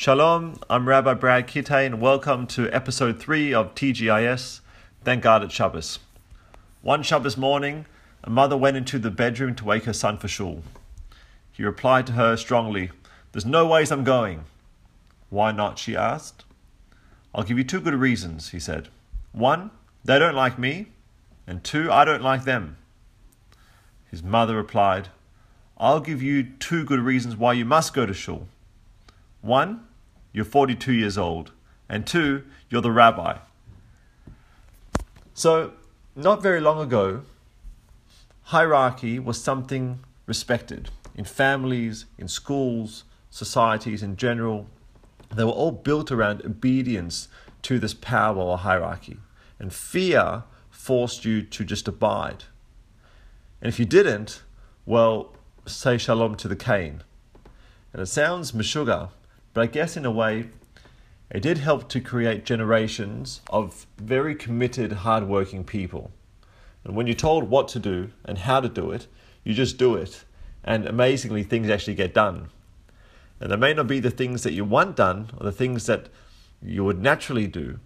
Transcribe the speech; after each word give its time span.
Shalom, 0.00 0.60
I'm 0.70 0.86
Rabbi 0.86 1.14
Brad 1.14 1.48
Kitte, 1.48 1.72
and 1.72 2.00
welcome 2.00 2.46
to 2.46 2.70
episode 2.70 3.18
3 3.18 3.52
of 3.52 3.74
TGIS, 3.74 4.60
Thank 5.02 5.24
God 5.24 5.42
it's 5.42 5.52
Shabbos. 5.52 5.98
One 6.82 7.02
Shabbos 7.02 7.36
morning, 7.36 7.84
a 8.22 8.30
mother 8.30 8.56
went 8.56 8.76
into 8.76 9.00
the 9.00 9.10
bedroom 9.10 9.56
to 9.56 9.64
wake 9.64 9.86
her 9.86 9.92
son 9.92 10.16
for 10.16 10.28
shul. 10.28 10.62
He 11.50 11.64
replied 11.64 12.06
to 12.06 12.12
her 12.12 12.36
strongly, 12.36 12.92
There's 13.32 13.44
no 13.44 13.66
ways 13.66 13.90
I'm 13.90 14.04
going. 14.04 14.44
Why 15.30 15.50
not? 15.50 15.80
she 15.80 15.96
asked. 15.96 16.44
I'll 17.34 17.42
give 17.42 17.58
you 17.58 17.64
two 17.64 17.80
good 17.80 17.94
reasons, 17.94 18.50
he 18.50 18.60
said. 18.60 18.90
One, 19.32 19.72
they 20.04 20.20
don't 20.20 20.36
like 20.36 20.60
me, 20.60 20.90
and 21.44 21.64
two, 21.64 21.90
I 21.90 22.04
don't 22.04 22.22
like 22.22 22.44
them. 22.44 22.76
His 24.12 24.22
mother 24.22 24.54
replied, 24.54 25.08
I'll 25.76 25.98
give 25.98 26.22
you 26.22 26.44
two 26.44 26.84
good 26.84 27.00
reasons 27.00 27.34
why 27.34 27.54
you 27.54 27.64
must 27.64 27.94
go 27.94 28.06
to 28.06 28.14
shul. 28.14 28.46
One, 29.40 29.87
you're 30.32 30.44
42 30.44 30.92
years 30.92 31.18
old, 31.18 31.52
and 31.88 32.06
two, 32.06 32.44
you're 32.68 32.82
the 32.82 32.92
rabbi. 32.92 33.38
So, 35.34 35.72
not 36.14 36.42
very 36.42 36.60
long 36.60 36.80
ago, 36.80 37.22
hierarchy 38.44 39.18
was 39.18 39.42
something 39.42 40.00
respected 40.26 40.90
in 41.14 41.24
families, 41.24 42.06
in 42.16 42.28
schools, 42.28 43.04
societies 43.30 44.02
in 44.02 44.16
general. 44.16 44.66
They 45.34 45.44
were 45.44 45.50
all 45.50 45.72
built 45.72 46.10
around 46.10 46.44
obedience 46.44 47.28
to 47.62 47.78
this 47.78 47.94
power 47.94 48.36
or 48.36 48.58
hierarchy. 48.58 49.18
And 49.58 49.72
fear 49.72 50.44
forced 50.70 51.24
you 51.24 51.42
to 51.42 51.64
just 51.64 51.88
abide. 51.88 52.44
And 53.60 53.68
if 53.68 53.78
you 53.78 53.84
didn't, 53.84 54.42
well, 54.86 55.34
say 55.66 55.98
shalom 55.98 56.36
to 56.36 56.48
the 56.48 56.56
cane. 56.56 57.02
And 57.92 58.00
it 58.00 58.06
sounds 58.06 58.52
meshuggah, 58.52 59.10
but 59.54 59.62
I 59.62 59.66
guess 59.66 59.96
in 59.96 60.04
a 60.04 60.10
way, 60.10 60.48
it 61.30 61.40
did 61.40 61.58
help 61.58 61.88
to 61.90 62.00
create 62.00 62.44
generations 62.44 63.40
of 63.50 63.86
very 63.98 64.34
committed, 64.34 64.92
hardworking 64.92 65.64
people. 65.64 66.10
And 66.84 66.96
when 66.96 67.06
you're 67.06 67.14
told 67.14 67.50
what 67.50 67.68
to 67.68 67.78
do 67.78 68.10
and 68.24 68.38
how 68.38 68.60
to 68.60 68.68
do 68.68 68.90
it, 68.92 69.06
you 69.44 69.52
just 69.52 69.76
do 69.76 69.94
it. 69.94 70.24
And 70.64 70.86
amazingly, 70.86 71.42
things 71.42 71.68
actually 71.68 71.94
get 71.94 72.14
done. 72.14 72.48
And 73.40 73.52
they 73.52 73.56
may 73.56 73.74
not 73.74 73.86
be 73.86 74.00
the 74.00 74.10
things 74.10 74.42
that 74.42 74.52
you 74.52 74.64
want 74.64 74.96
done 74.96 75.30
or 75.38 75.44
the 75.44 75.52
things 75.52 75.86
that 75.86 76.08
you 76.62 76.84
would 76.84 77.00
naturally 77.00 77.46
do, 77.46 77.78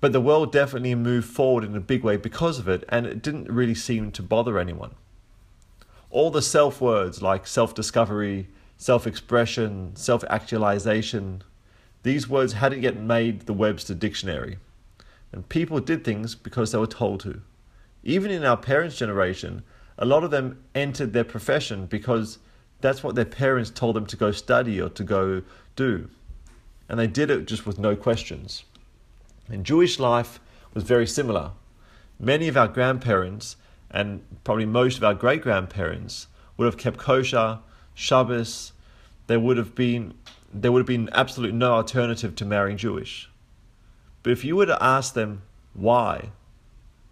but 0.00 0.12
the 0.12 0.20
world 0.20 0.52
definitely 0.52 0.94
moved 0.94 1.28
forward 1.28 1.64
in 1.64 1.74
a 1.74 1.80
big 1.80 2.04
way 2.04 2.16
because 2.16 2.58
of 2.58 2.68
it, 2.68 2.84
and 2.88 3.06
it 3.06 3.22
didn't 3.22 3.50
really 3.50 3.74
seem 3.74 4.12
to 4.12 4.22
bother 4.22 4.58
anyone. 4.58 4.94
All 6.10 6.30
the 6.30 6.42
self 6.42 6.80
words 6.80 7.22
like 7.22 7.46
self 7.46 7.74
discovery, 7.74 8.48
self 8.76 9.06
expression, 9.06 9.94
self 9.96 10.24
actualization, 10.28 11.42
these 12.02 12.28
words 12.28 12.54
hadn't 12.54 12.82
yet 12.82 12.96
made 12.96 13.42
the 13.42 13.52
Webster 13.52 13.94
dictionary. 13.94 14.58
And 15.32 15.48
people 15.48 15.80
did 15.80 16.04
things 16.04 16.34
because 16.34 16.72
they 16.72 16.78
were 16.78 16.86
told 16.86 17.20
to. 17.20 17.42
Even 18.04 18.30
in 18.30 18.44
our 18.44 18.56
parents' 18.56 18.96
generation, 18.96 19.64
a 19.98 20.04
lot 20.04 20.22
of 20.22 20.30
them 20.30 20.62
entered 20.74 21.12
their 21.12 21.24
profession 21.24 21.86
because 21.86 22.38
that's 22.80 23.02
what 23.02 23.14
their 23.14 23.24
parents 23.24 23.70
told 23.70 23.96
them 23.96 24.06
to 24.06 24.16
go 24.16 24.30
study 24.30 24.80
or 24.80 24.88
to 24.90 25.02
go 25.02 25.42
do. 25.74 26.08
And 26.88 27.00
they 27.00 27.06
did 27.06 27.30
it 27.30 27.46
just 27.46 27.66
with 27.66 27.78
no 27.78 27.96
questions. 27.96 28.64
And 29.48 29.64
Jewish 29.64 29.98
life 29.98 30.38
was 30.74 30.84
very 30.84 31.06
similar. 31.06 31.52
Many 32.20 32.48
of 32.48 32.56
our 32.56 32.68
grandparents, 32.68 33.56
and 33.90 34.22
probably 34.44 34.66
most 34.66 34.98
of 34.98 35.04
our 35.04 35.14
great 35.14 35.42
grandparents, 35.42 36.28
would 36.56 36.66
have 36.66 36.78
kept 36.78 36.98
kosher, 36.98 37.58
Shabbos. 37.96 38.72
There 39.26 39.40
would 39.40 39.56
have 39.56 39.74
been 39.74 40.14
there 40.54 40.70
would 40.70 40.80
have 40.80 40.86
been 40.86 41.10
absolutely 41.12 41.56
no 41.56 41.72
alternative 41.72 42.36
to 42.36 42.44
marrying 42.44 42.76
Jewish. 42.76 43.28
But 44.22 44.32
if 44.32 44.44
you 44.44 44.54
were 44.54 44.66
to 44.66 44.82
ask 44.82 45.14
them 45.14 45.42
why, 45.74 46.30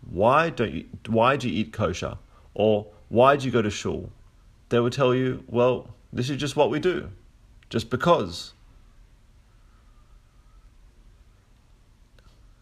why 0.09 0.51
don't 0.51 0.73
you 0.73 0.85
why 1.09 1.37
do 1.37 1.49
you 1.49 1.63
eat 1.63 1.73
kosher, 1.73 2.19
or 2.53 2.87
why 3.09 3.37
do 3.37 3.47
you 3.47 3.51
go 3.51 3.63
to 3.63 3.71
shul, 3.71 4.13
they 4.69 4.79
would 4.79 4.93
tell 4.93 5.15
you, 5.15 5.43
well, 5.49 5.95
this 6.13 6.31
is 6.31 6.37
just 6.37 6.55
what 6.55 6.71
we 6.71 6.79
do, 6.79 7.11
just 7.71 7.91
because. 7.91 8.53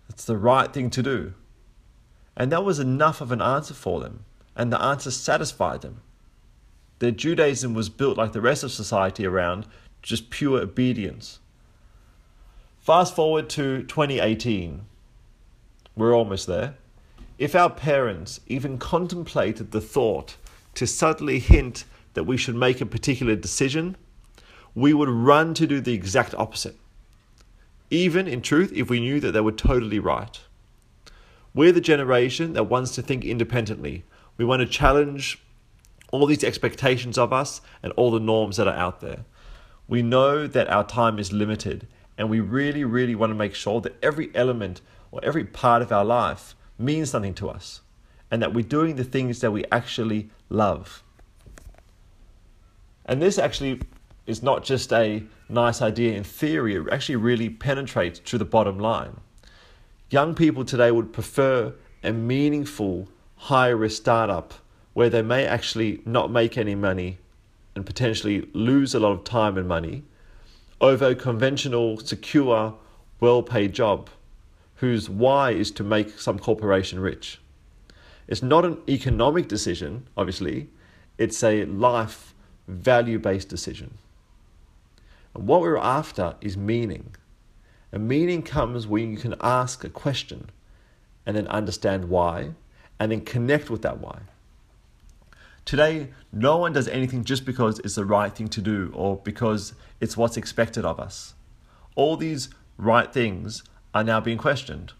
It's 0.09 0.25
the 0.25 0.37
right 0.37 0.73
thing 0.73 0.91
to 0.91 1.03
do. 1.03 1.35
And 2.37 2.53
that 2.53 2.65
was 2.65 2.79
enough 2.79 3.21
of 3.21 3.33
an 3.33 3.43
answer 3.43 3.75
for 3.75 4.01
them, 4.01 4.25
and 4.55 4.73
the 4.73 4.81
answer 4.81 5.11
satisfied 5.11 5.81
them. 5.81 6.03
Their 7.03 7.11
Judaism 7.11 7.75
was 7.75 7.89
built 7.89 8.17
like 8.17 8.31
the 8.31 8.41
rest 8.41 8.63
of 8.63 8.71
society 8.71 9.27
around 9.27 9.67
just 10.03 10.31
pure 10.31 10.61
obedience. 10.61 11.41
Fast 12.79 13.17
forward 13.17 13.49
to 13.51 13.83
2018. 13.83 14.83
We're 15.97 16.15
almost 16.15 16.47
there. 16.47 16.77
If 17.39 17.57
our 17.57 17.71
parents 17.71 18.39
even 18.47 18.79
contemplated 18.79 19.73
the 19.73 19.81
thought 19.81 20.37
to 20.75 20.87
subtly 20.87 21.41
hint 21.41 21.87
that 22.15 22.23
we 22.23 22.37
should 22.37 22.55
make 22.55 22.81
a 22.81 22.87
particular 22.87 23.35
decision, 23.35 23.97
we 24.73 24.95
would 24.95 25.09
run 25.09 25.55
to 25.55 25.67
do 25.67 25.81
the 25.81 25.95
exact 25.95 26.37
opposite 26.37 26.77
even 27.91 28.29
in 28.29 28.43
truth 28.43 28.73
if 28.77 28.89
we 28.89 29.01
knew 29.01 29.19
that 29.19 29.33
they 29.33 29.41
were 29.41 29.51
totally 29.51 29.99
right. 29.99 30.41
We're 31.53 31.73
the 31.73 31.81
generation 31.81 32.53
that 32.53 32.71
wants 32.71 32.95
to 32.95 33.03
think 33.03 33.25
independently. 33.25 34.05
We 34.37 34.45
want 34.45 34.61
to 34.61 34.67
challenge 34.67 35.43
all 36.13 36.27
these 36.27 36.45
expectations 36.45 37.19
of 37.19 37.33
us 37.33 37.61
and 37.83 37.93
all 37.95 38.13
the 38.13 38.21
norms 38.21 38.57
that 38.59 38.69
are 38.69 38.77
out 38.77 39.01
there. 39.01 39.25
We 39.89 40.03
know 40.03 40.47
that 40.47 40.69
our 40.69 40.87
time 40.87 41.19
is 41.19 41.33
limited, 41.33 41.89
and 42.17 42.31
we 42.31 42.39
really, 42.39 42.85
really 42.85 43.17
want 43.17 43.31
to 43.31 43.35
make 43.35 43.55
sure 43.55 43.81
that 43.81 43.97
every 44.03 44.31
element 44.35 44.81
or 45.11 45.19
every 45.25 45.45
part 45.45 45.83
of 45.83 45.91
our 45.91 46.05
life 46.05 46.55
means 46.79 47.11
something 47.11 47.35
to 47.35 47.49
us 47.49 47.81
and 48.31 48.41
that 48.41 48.55
we're 48.55 48.63
doing 48.63 48.97
the 48.97 49.05
things 49.05 49.41
that 49.41 49.51
we 49.51 49.65
actually 49.71 50.31
love. 50.49 51.03
And 53.05 53.21
this 53.21 53.39
actually 53.39 53.81
is 54.27 54.43
not 54.43 54.65
just 54.65 54.93
a 54.93 55.23
nice 55.49 55.83
idea 55.83 56.15
in 56.15 56.25
theory, 56.25 56.77
it 56.77 56.87
actually 56.91 57.17
really 57.17 57.51
penetrates 57.51 58.21
to 58.21 58.39
the 58.39 58.45
bottom 58.45 58.79
line. 58.79 59.21
Young 60.09 60.35
people 60.35 60.65
today 60.65 60.91
would 60.91 61.13
prefer 61.13 61.75
a 62.03 62.13
meaningful, 62.13 63.09
high 63.37 63.69
risk 63.69 64.01
startup 64.01 64.55
where 64.95 65.11
they 65.11 65.23
may 65.23 65.47
actually 65.47 66.03
not 66.05 66.31
make 66.31 66.57
any 66.59 66.75
money 66.75 67.19
and 67.75 67.87
potentially 67.87 68.49
lose 68.53 68.95
a 68.95 69.01
lot 69.01 69.13
of 69.13 69.25
time 69.25 69.57
and 69.57 69.67
money 69.67 70.05
over 70.81 71.07
a 71.07 71.15
conventional, 71.15 71.99
secure, 71.99 72.75
well 73.21 73.43
paid 73.43 73.73
job 73.73 74.11
whose 74.77 75.09
why 75.09 75.53
is 75.53 75.71
to 75.71 75.85
make 75.85 76.19
some 76.19 76.39
corporation 76.41 76.99
rich. 76.99 77.41
It's 78.27 78.43
not 78.43 78.65
an 78.65 78.79
economic 78.89 79.47
decision, 79.47 80.09
obviously, 80.17 80.71
it's 81.19 81.43
a 81.45 81.65
life 81.67 82.35
value 82.67 83.21
based 83.21 83.49
decision. 83.49 83.99
And 85.35 85.47
what 85.47 85.61
we're 85.61 85.77
after 85.77 86.35
is 86.41 86.57
meaning. 86.57 87.15
And 87.93 88.09
meaning 88.09 88.43
comes 88.43 88.87
when 88.89 89.13
you 89.13 89.19
can 89.19 89.37
ask 89.41 89.85
a 89.85 89.89
question 89.89 90.51
and 91.27 91.37
then 91.37 91.47
understand 91.47 92.09
why 92.09 92.55
and 92.99 93.13
then 93.13 93.21
connect 93.21 93.71
with 93.71 93.83
that 93.83 94.01
why. 94.01 94.21
Today, 95.65 96.09
no 96.33 96.57
one 96.57 96.73
does 96.73 96.89
anything 96.89 97.25
just 97.25 97.45
because 97.45 97.79
it's 97.81 97.95
the 97.95 98.05
right 98.05 98.35
thing 98.35 98.49
to 98.49 98.61
do 98.61 98.93
or 98.95 99.17
because 99.17 99.75
it's 100.01 100.17
what's 100.17 100.37
expected 100.37 100.85
of 100.85 100.99
us. 100.99 101.35
All 101.95 102.17
these 102.17 102.49
right 102.77 103.13
things 103.13 103.63
are 103.95 104.05
now 104.05 104.21
being 104.21 104.39
questioned. 104.39 104.93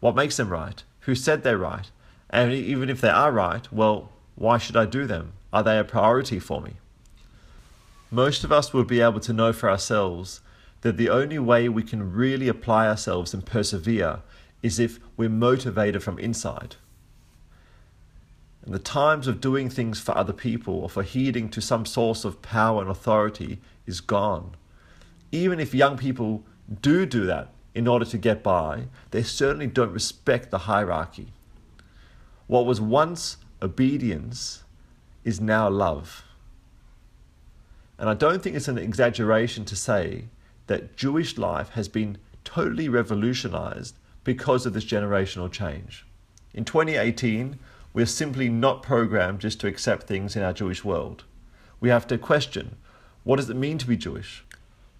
What 0.00 0.16
makes 0.16 0.36
them 0.36 0.48
right? 0.48 0.82
Who 1.00 1.14
said 1.14 1.42
they're 1.42 1.58
right? 1.58 1.90
And 2.30 2.52
even 2.52 2.90
if 2.90 3.00
they 3.00 3.08
are 3.08 3.32
right, 3.32 3.70
well, 3.72 4.10
why 4.34 4.58
should 4.58 4.76
I 4.76 4.86
do 4.86 5.06
them? 5.06 5.32
Are 5.52 5.62
they 5.62 5.78
a 5.78 5.84
priority 5.84 6.38
for 6.38 6.60
me? 6.60 6.74
most 8.12 8.44
of 8.44 8.52
us 8.52 8.74
would 8.74 8.86
be 8.86 9.00
able 9.00 9.20
to 9.20 9.32
know 9.32 9.54
for 9.54 9.70
ourselves 9.70 10.42
that 10.82 10.98
the 10.98 11.08
only 11.08 11.38
way 11.38 11.66
we 11.66 11.82
can 11.82 12.12
really 12.12 12.46
apply 12.46 12.86
ourselves 12.86 13.32
and 13.32 13.46
persevere 13.46 14.20
is 14.62 14.78
if 14.78 15.00
we're 15.16 15.30
motivated 15.30 16.02
from 16.02 16.18
inside. 16.18 16.76
And 18.64 18.72
the 18.72 18.78
times 18.78 19.26
of 19.26 19.40
doing 19.40 19.68
things 19.68 20.00
for 20.00 20.16
other 20.16 20.32
people 20.32 20.74
or 20.74 20.88
for 20.88 21.02
heeding 21.02 21.48
to 21.50 21.60
some 21.60 21.84
source 21.84 22.24
of 22.24 22.42
power 22.42 22.80
and 22.80 22.90
authority 22.90 23.58
is 23.86 24.00
gone. 24.00 24.54
Even 25.32 25.58
if 25.58 25.74
young 25.74 25.96
people 25.96 26.44
do 26.80 27.04
do 27.04 27.26
that 27.26 27.48
in 27.74 27.88
order 27.88 28.04
to 28.04 28.18
get 28.18 28.42
by, 28.42 28.84
they 29.10 29.22
certainly 29.22 29.66
don't 29.66 29.92
respect 29.92 30.50
the 30.50 30.58
hierarchy. 30.58 31.32
What 32.46 32.66
was 32.66 32.80
once 32.80 33.38
obedience 33.60 34.62
is 35.24 35.40
now 35.40 35.68
love. 35.68 36.24
And 37.98 38.08
I 38.08 38.14
don't 38.14 38.42
think 38.42 38.56
it's 38.56 38.68
an 38.68 38.78
exaggeration 38.78 39.64
to 39.66 39.76
say 39.76 40.24
that 40.66 40.96
Jewish 40.96 41.38
life 41.38 41.70
has 41.70 41.88
been 41.88 42.18
totally 42.44 42.88
revolutionized 42.88 43.96
because 44.24 44.66
of 44.66 44.72
this 44.72 44.84
generational 44.84 45.50
change. 45.50 46.04
In 46.54 46.64
2018, 46.64 47.58
we're 47.92 48.06
simply 48.06 48.48
not 48.48 48.82
programmed 48.82 49.40
just 49.40 49.60
to 49.60 49.66
accept 49.66 50.06
things 50.06 50.36
in 50.36 50.42
our 50.42 50.52
Jewish 50.52 50.84
world. 50.84 51.24
We 51.80 51.88
have 51.88 52.06
to 52.08 52.18
question 52.18 52.76
what 53.24 53.36
does 53.36 53.50
it 53.50 53.56
mean 53.56 53.78
to 53.78 53.86
be 53.86 53.96
Jewish? 53.96 54.44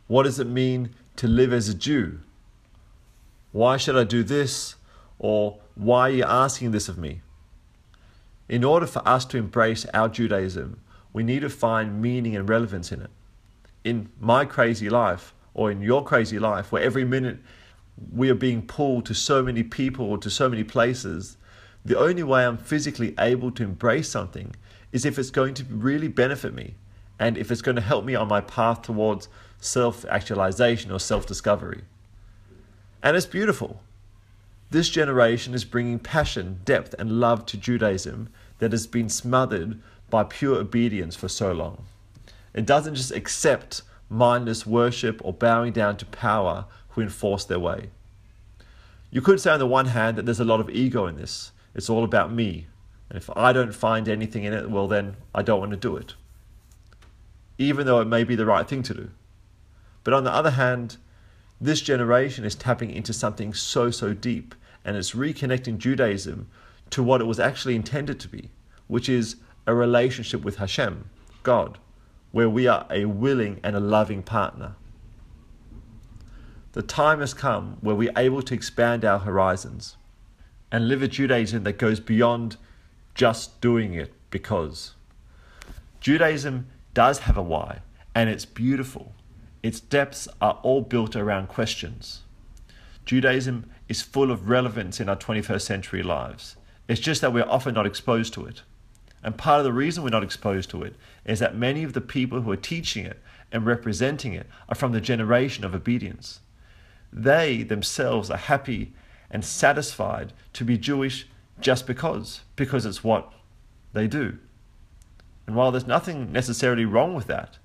What 0.06 0.24
does 0.24 0.38
it 0.38 0.46
mean 0.46 0.94
to 1.16 1.26
live 1.26 1.52
as 1.52 1.68
a 1.68 1.74
Jew? 1.74 2.20
Why 3.50 3.76
should 3.76 3.96
I 3.96 4.04
do 4.04 4.22
this? 4.22 4.76
Or 5.18 5.58
why 5.74 6.08
are 6.08 6.12
you 6.12 6.24
asking 6.24 6.70
this 6.70 6.88
of 6.88 6.98
me? 6.98 7.22
In 8.48 8.64
order 8.64 8.86
for 8.86 9.06
us 9.06 9.24
to 9.26 9.38
embrace 9.38 9.86
our 9.94 10.08
Judaism, 10.08 10.80
we 11.12 11.22
need 11.22 11.40
to 11.40 11.50
find 11.50 12.00
meaning 12.00 12.36
and 12.36 12.48
relevance 12.48 12.92
in 12.92 13.00
it. 13.02 13.10
In 13.84 14.10
my 14.20 14.44
crazy 14.44 14.88
life, 14.88 15.34
or 15.54 15.70
in 15.70 15.80
your 15.80 16.04
crazy 16.04 16.38
life, 16.38 16.72
where 16.72 16.82
every 16.82 17.04
minute 17.04 17.38
we 18.12 18.30
are 18.30 18.34
being 18.34 18.62
pulled 18.62 19.06
to 19.06 19.14
so 19.14 19.42
many 19.42 19.62
people 19.62 20.06
or 20.06 20.18
to 20.18 20.30
so 20.30 20.48
many 20.48 20.64
places, 20.64 21.36
the 21.84 21.98
only 21.98 22.22
way 22.22 22.44
I'm 22.44 22.58
physically 22.58 23.14
able 23.18 23.50
to 23.52 23.64
embrace 23.64 24.08
something 24.08 24.54
is 24.92 25.04
if 25.04 25.18
it's 25.18 25.30
going 25.30 25.54
to 25.54 25.64
really 25.64 26.08
benefit 26.08 26.54
me 26.54 26.74
and 27.18 27.36
if 27.36 27.50
it's 27.50 27.62
going 27.62 27.76
to 27.76 27.82
help 27.82 28.04
me 28.04 28.14
on 28.14 28.28
my 28.28 28.40
path 28.40 28.82
towards 28.82 29.28
self 29.60 30.04
actualization 30.06 30.90
or 30.90 31.00
self 31.00 31.26
discovery. 31.26 31.82
And 33.02 33.16
it's 33.16 33.26
beautiful. 33.26 33.82
This 34.70 34.88
generation 34.88 35.54
is 35.54 35.64
bringing 35.64 35.98
passion, 35.98 36.60
depth, 36.64 36.94
and 36.98 37.20
love 37.20 37.44
to 37.46 37.56
Judaism 37.56 38.30
that 38.58 38.72
has 38.72 38.86
been 38.86 39.08
smothered 39.08 39.80
by 40.08 40.24
pure 40.24 40.56
obedience 40.56 41.16
for 41.16 41.28
so 41.28 41.52
long. 41.52 41.84
It 42.54 42.64
doesn't 42.64 42.94
just 42.94 43.12
accept 43.12 43.82
mindless 44.08 44.66
worship 44.66 45.20
or 45.24 45.32
bowing 45.32 45.72
down 45.72 45.96
to 45.96 46.06
power 46.06 46.66
who 46.90 47.02
enforce 47.02 47.44
their 47.44 47.58
way. 47.58 47.90
You 49.10 49.20
could 49.20 49.40
say, 49.40 49.50
on 49.50 49.58
the 49.58 49.66
one 49.66 49.86
hand, 49.86 50.16
that 50.16 50.24
there's 50.24 50.40
a 50.40 50.44
lot 50.44 50.60
of 50.60 50.70
ego 50.70 51.06
in 51.06 51.16
this. 51.16 51.52
It's 51.74 51.90
all 51.90 52.04
about 52.04 52.32
me. 52.32 52.66
And 53.08 53.16
if 53.16 53.28
I 53.36 53.52
don't 53.52 53.74
find 53.74 54.08
anything 54.08 54.44
in 54.44 54.52
it, 54.52 54.70
well, 54.70 54.88
then 54.88 55.16
I 55.34 55.42
don't 55.42 55.60
want 55.60 55.72
to 55.72 55.76
do 55.76 55.96
it. 55.96 56.14
Even 57.58 57.86
though 57.86 58.00
it 58.00 58.06
may 58.06 58.24
be 58.24 58.34
the 58.34 58.46
right 58.46 58.66
thing 58.66 58.82
to 58.84 58.94
do. 58.94 59.10
But 60.04 60.14
on 60.14 60.24
the 60.24 60.32
other 60.32 60.52
hand, 60.52 60.96
this 61.60 61.80
generation 61.80 62.44
is 62.44 62.54
tapping 62.54 62.90
into 62.90 63.12
something 63.12 63.54
so, 63.54 63.90
so 63.90 64.14
deep, 64.14 64.54
and 64.84 64.96
it's 64.96 65.12
reconnecting 65.12 65.78
Judaism 65.78 66.48
to 66.90 67.02
what 67.02 67.20
it 67.20 67.24
was 67.24 67.38
actually 67.38 67.76
intended 67.76 68.18
to 68.20 68.28
be, 68.28 68.50
which 68.88 69.08
is 69.08 69.36
a 69.66 69.74
relationship 69.74 70.42
with 70.42 70.56
Hashem, 70.56 71.08
God, 71.42 71.78
where 72.32 72.50
we 72.50 72.66
are 72.66 72.86
a 72.90 73.04
willing 73.04 73.60
and 73.62 73.76
a 73.76 73.80
loving 73.80 74.22
partner. 74.22 74.74
The 76.72 76.82
time 76.82 77.20
has 77.20 77.34
come 77.34 77.76
where 77.80 77.94
we're 77.94 78.12
able 78.16 78.42
to 78.42 78.54
expand 78.54 79.04
our 79.04 79.20
horizons 79.20 79.96
and 80.72 80.88
live 80.88 81.02
a 81.02 81.08
Judaism 81.08 81.64
that 81.64 81.74
goes 81.74 82.00
beyond 82.00 82.56
just 83.14 83.60
doing 83.60 83.92
it 83.92 84.12
because. 84.30 84.94
Judaism 86.00 86.66
does 86.94 87.20
have 87.20 87.36
a 87.36 87.42
why, 87.42 87.80
and 88.14 88.30
it's 88.30 88.46
beautiful. 88.46 89.12
Its 89.62 89.78
depths 89.78 90.26
are 90.40 90.58
all 90.62 90.80
built 90.80 91.14
around 91.14 91.48
questions. 91.48 92.22
Judaism 93.04 93.70
is 93.88 94.00
full 94.00 94.30
of 94.30 94.48
relevance 94.48 94.98
in 94.98 95.08
our 95.08 95.16
21st 95.16 95.60
century 95.60 96.02
lives. 96.02 96.56
It's 96.88 97.00
just 97.00 97.20
that 97.20 97.32
we're 97.32 97.44
often 97.44 97.74
not 97.74 97.86
exposed 97.86 98.32
to 98.34 98.46
it. 98.46 98.62
And 99.22 99.36
part 99.36 99.60
of 99.60 99.64
the 99.64 99.72
reason 99.72 100.02
we're 100.02 100.10
not 100.10 100.24
exposed 100.24 100.70
to 100.70 100.82
it 100.82 100.96
is 101.24 101.38
that 101.38 101.54
many 101.54 101.84
of 101.84 101.92
the 101.92 102.00
people 102.00 102.40
who 102.40 102.50
are 102.50 102.56
teaching 102.56 103.04
it 103.04 103.20
and 103.52 103.66
representing 103.66 104.32
it 104.32 104.46
are 104.68 104.74
from 104.74 104.92
the 104.92 105.00
generation 105.00 105.64
of 105.64 105.74
obedience. 105.74 106.40
They 107.12 107.62
themselves 107.62 108.30
are 108.30 108.38
happy 108.38 108.94
and 109.32 109.44
satisfied 109.44 110.32
to 110.52 110.64
be 110.64 110.78
Jewish 110.78 111.26
just 111.60 111.86
because, 111.86 112.42
because 112.54 112.86
it's 112.86 113.02
what 113.02 113.32
they 113.92 114.06
do. 114.06 114.38
And 115.46 115.56
while 115.56 115.72
there's 115.72 115.86
nothing 115.86 116.30
necessarily 116.30 116.84
wrong 116.84 117.14
with 117.14 117.26
that, 117.26 117.58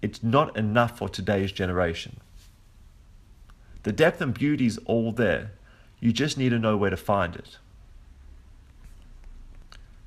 it's 0.00 0.22
not 0.22 0.56
enough 0.56 0.98
for 0.98 1.08
today's 1.08 1.52
generation. 1.52 2.20
The 3.82 3.92
depth 3.92 4.20
and 4.20 4.32
beauty 4.32 4.66
is 4.66 4.78
all 4.86 5.12
there. 5.12 5.52
You 6.00 6.12
just 6.12 6.38
need 6.38 6.50
to 6.50 6.58
know 6.58 6.76
where 6.76 6.90
to 6.90 6.96
find 6.96 7.34
it. 7.36 7.58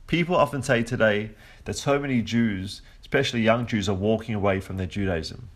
People 0.07 0.35
often 0.35 0.63
say 0.63 0.83
today 0.83 1.31
that 1.65 1.73
so 1.73 1.99
many 1.99 2.21
Jews, 2.21 2.81
especially 3.01 3.41
young 3.41 3.67
Jews, 3.67 3.89
are 3.89 3.93
walking 3.93 4.33
away 4.33 4.61
from 4.61 4.77
their 4.77 4.87
Judaism. 4.87 5.49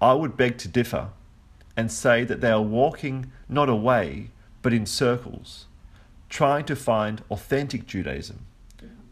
I 0.00 0.14
would 0.14 0.36
beg 0.36 0.58
to 0.58 0.68
differ 0.68 1.10
and 1.76 1.90
say 1.90 2.24
that 2.24 2.40
they 2.40 2.50
are 2.50 2.62
walking 2.62 3.32
not 3.48 3.68
away, 3.68 4.30
but 4.60 4.72
in 4.72 4.86
circles, 4.86 5.66
trying 6.28 6.64
to 6.66 6.76
find 6.76 7.22
authentic 7.30 7.86
Judaism. 7.86 8.46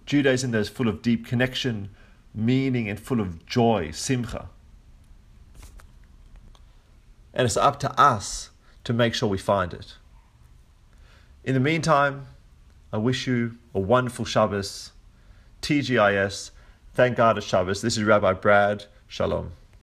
Judaism 0.07 0.51
that 0.51 0.59
is 0.59 0.69
full 0.69 0.89
of 0.89 1.03
deep 1.03 1.27
connection, 1.27 1.91
meaning, 2.35 2.89
and 2.89 2.99
full 2.99 3.21
of 3.21 3.47
joy, 3.47 3.91
simcha. 3.93 4.49
And 7.33 7.47
it's 7.47 7.57
up 7.57 7.79
to 7.81 8.01
us 8.01 8.51
to 8.85 8.93
make 8.93 9.15
sure 9.15 9.29
we 9.29 9.39
find 9.39 9.73
it. 9.73 9.95
In 11.45 11.55
the 11.55 11.61
meantime, 11.61 12.27
I 12.93 12.99
wish 12.99 13.27
you 13.27 13.57
a 13.75 13.81
wonderful 13.81 14.25
Shabbos. 14.25 14.93
TGIS. 15.63 16.51
Thank 16.95 17.17
God 17.17 17.39
it's 17.39 17.47
Shabbos. 17.47 17.83
This 17.83 17.97
is 17.97 18.05
Rabbi 18.05 18.33
Brad. 18.33 18.87
Shalom. 19.07 19.53